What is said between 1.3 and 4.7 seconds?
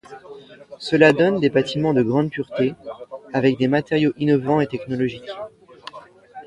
des bâtiments de grande pureté, avec des matériaux innovants et